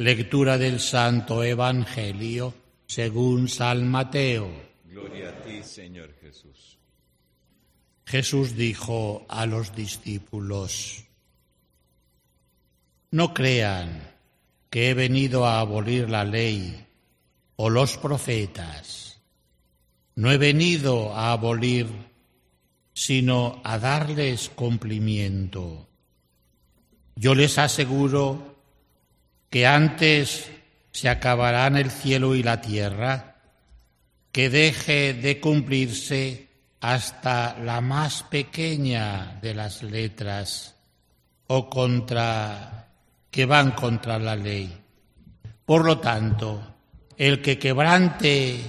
[0.00, 2.54] Lectura del Santo Evangelio
[2.86, 4.50] según San Mateo.
[4.86, 6.78] Gloria a ti, Señor Jesús.
[8.06, 11.04] Jesús dijo a los discípulos,
[13.10, 14.10] no crean
[14.70, 16.86] que he venido a abolir la ley
[17.56, 19.20] o los profetas.
[20.14, 21.88] No he venido a abolir,
[22.94, 25.86] sino a darles cumplimiento.
[27.16, 28.50] Yo les aseguro
[29.50, 30.50] que antes
[30.92, 33.36] se acabarán el cielo y la tierra,
[34.32, 36.48] que deje de cumplirse
[36.80, 40.76] hasta la más pequeña de las letras
[41.48, 42.88] o contra
[43.30, 44.72] que van contra la ley.
[45.64, 46.76] Por lo tanto,
[47.16, 48.60] el que quebrante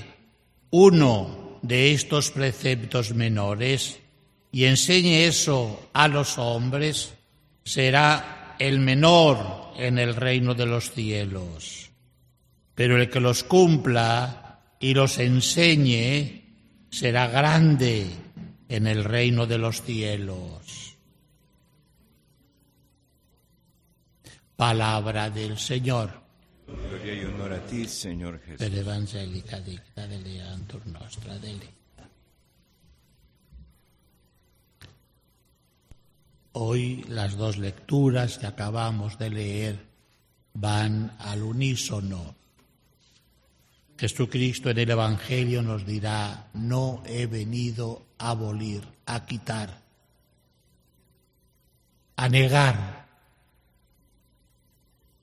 [0.72, 4.00] uno de estos preceptos menores
[4.52, 7.14] y enseñe eso a los hombres,
[7.64, 11.90] será el menor en el reino de los cielos.
[12.76, 16.44] Pero el que los cumpla y los enseñe
[16.92, 18.06] será grande
[18.70, 20.96] en el reino de los cielos.
[24.56, 26.22] Palabra del Señor.
[26.68, 28.78] Gloria y honor a ti, Señor Per Jesús.
[28.78, 31.34] evangelica dicta deleantur nostra.
[36.54, 39.86] Hoy las dos lecturas que acabamos de leer
[40.54, 42.36] van al unísono.
[43.98, 49.82] Jesucristo en el Evangelio nos dirá, no he venido a abolir, a quitar,
[52.16, 53.08] a negar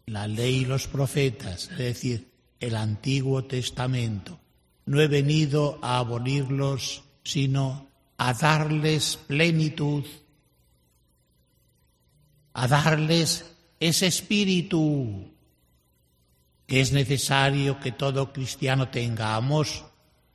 [0.06, 4.38] la ley y los profetas, es decir, el Antiguo Testamento.
[4.86, 10.04] No he venido a abolirlos, sino a darles plenitud,
[12.52, 13.44] a darles
[13.80, 15.30] ese espíritu
[16.66, 19.84] que es necesario que todo cristiano tengamos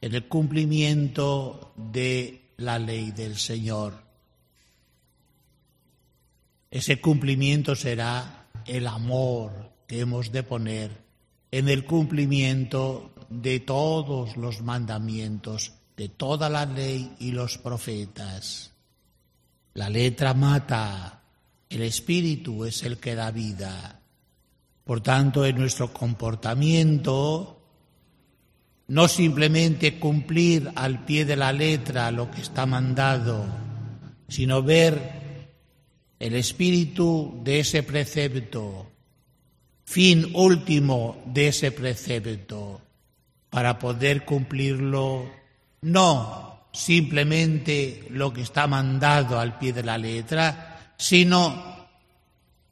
[0.01, 4.03] en el cumplimiento de la ley del Señor.
[6.71, 11.03] Ese cumplimiento será el amor que hemos de poner
[11.51, 18.71] en el cumplimiento de todos los mandamientos, de toda la ley y los profetas.
[19.75, 21.22] La letra mata,
[21.75, 23.99] el espíritu es el que da vida.
[24.83, 27.61] Por tanto, en nuestro comportamiento,
[28.87, 33.45] no simplemente cumplir al pie de la letra lo que está mandado,
[34.27, 35.49] sino ver
[36.19, 38.91] el espíritu de ese precepto,
[39.85, 42.81] fin último de ese precepto,
[43.49, 45.29] para poder cumplirlo,
[45.81, 51.87] no simplemente lo que está mandado al pie de la letra, sino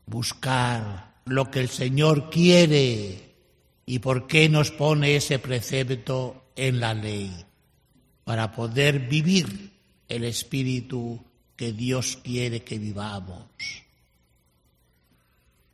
[0.05, 3.35] buscar lo que el Señor quiere
[3.85, 7.31] y por qué nos pone ese precepto en la ley,
[8.23, 9.71] para poder vivir
[10.07, 11.23] el espíritu
[11.55, 13.45] que Dios quiere que vivamos.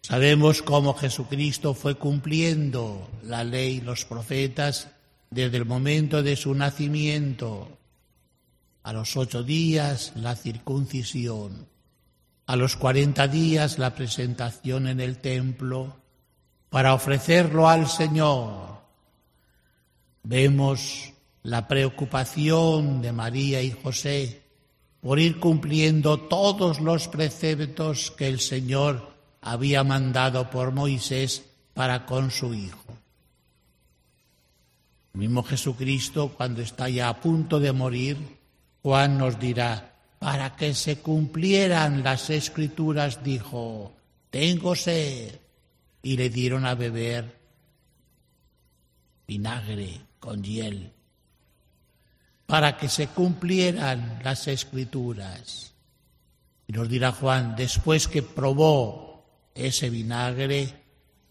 [0.02, 4.90] Sabemos cómo Jesucristo fue cumpliendo la ley y los profetas
[5.30, 7.78] desde el momento de su nacimiento.
[8.84, 11.68] A los ocho días la circuncisión,
[12.48, 15.98] a los cuarenta días la presentación en el templo
[16.70, 18.80] para ofrecerlo al Señor.
[20.24, 21.12] Vemos
[21.44, 24.44] la preocupación de María y José
[25.02, 31.44] por ir cumpliendo todos los preceptos que el Señor había mandado por Moisés
[31.74, 32.98] para con su Hijo.
[35.14, 38.18] El mismo Jesucristo, cuando está ya a punto de morir,
[38.84, 43.96] Juan nos dirá, para que se cumplieran las escrituras, dijo,
[44.30, 45.40] tengo sed.
[46.02, 47.38] Y le dieron a beber
[49.28, 50.94] vinagre con hiel,
[52.46, 55.74] para que se cumplieran las escrituras.
[56.66, 60.74] Y nos dirá Juan, después que probó ese vinagre,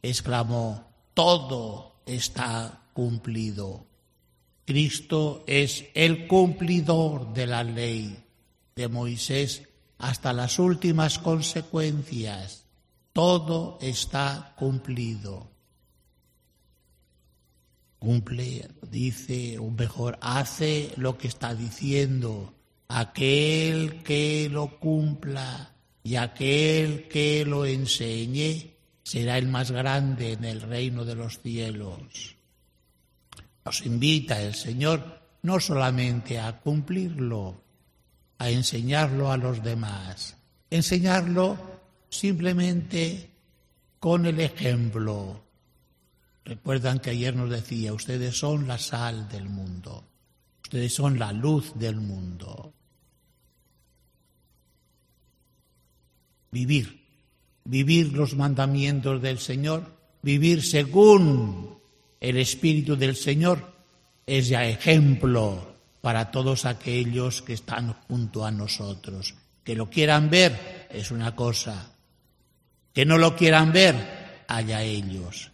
[0.03, 3.87] exclamó, todo está cumplido.
[4.67, 8.26] Cristo es el cumplidor de la ley
[8.77, 9.63] de Moisés
[9.97, 12.67] hasta las últimas consecuencias.
[13.15, 15.51] Todo está cumplido.
[17.99, 22.53] Cumple, dice, o mejor, hace lo que está diciendo.
[22.89, 30.61] Aquel que lo cumpla y aquel que lo enseñe será el más grande en el
[30.61, 32.37] reino de los cielos.
[33.65, 37.66] Nos invita el Señor no solamente a cumplirlo,
[38.39, 40.37] a enseñarlo a los demás,
[40.71, 41.59] enseñarlo
[42.09, 43.31] simplemente
[43.99, 45.47] con el ejemplo,
[46.47, 50.05] Recuerdan que ayer nos decía, ustedes son la sal del mundo,
[50.63, 52.73] ustedes son la luz del mundo.
[56.53, 57.03] Vivir,
[57.65, 59.93] vivir los mandamientos del Señor,
[60.23, 61.79] vivir según
[62.21, 63.75] el Espíritu del Señor,
[64.25, 65.76] es ya ejemplo
[66.07, 69.35] para todos aquellos que están junto a nosotros.
[69.65, 71.91] Que lo quieran ver es una cosa,
[72.93, 75.51] que no lo quieran ver, allá ellos.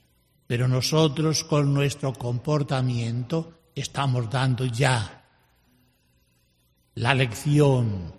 [0.46, 5.24] Pero nosotros con nuestro comportamiento estamos dando ya
[6.96, 8.14] la lección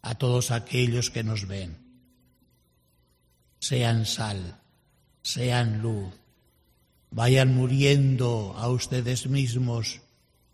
[0.00, 1.76] a todos aquellos que nos ven.
[3.58, 4.58] Sean sal,
[5.20, 6.14] sean luz,
[7.10, 10.00] vayan muriendo a ustedes mismos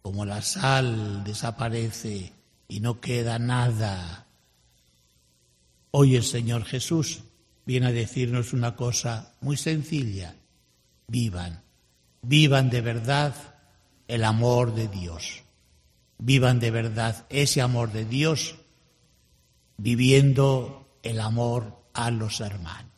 [0.06, 2.32] como la sal desaparece
[2.68, 4.28] y no queda nada.
[5.90, 7.24] Hoy el Señor Jesús
[7.64, 10.36] viene a decirnos una cosa muy sencilla
[11.08, 11.60] vivan,
[12.22, 13.34] vivan de verdad
[14.06, 15.42] el amor de Dios,
[16.18, 18.54] vivan de verdad ese amor de Dios
[19.76, 22.92] viviendo el amor a los hermanos.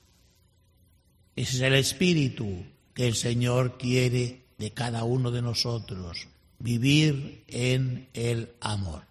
[1.36, 6.28] Ese es el espíritu que el Señor quiere de cada uno de nosotros,
[6.58, 9.07] vivir en el amor.